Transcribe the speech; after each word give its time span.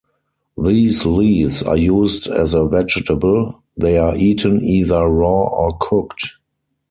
These 0.57 1.05
leaves 1.05 1.61
are 1.61 1.77
used 1.77 2.25
as 2.27 2.55
a 2.55 2.65
vegetable; 2.65 3.61
they 3.77 3.99
are 3.99 4.15
eaten 4.17 4.59
either 4.63 5.05
raw 5.05 5.43
or 5.45 5.77
cooked. 5.79 6.37